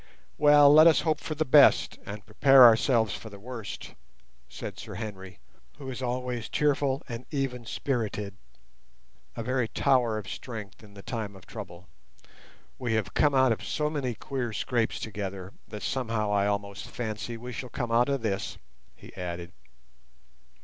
[0.39, 3.93] "Well, let us hope for the best and prepare ourselves for the worst,"
[4.49, 5.37] said Sir Henry,
[5.77, 11.45] who is always cheerful and even spirited—a very tower of strength in the time of
[11.45, 11.87] trouble.
[12.79, 17.37] "We have come out of so many queer scrapes together, that somehow I almost fancy
[17.37, 18.57] we shall come out of this,"
[18.95, 19.51] he added.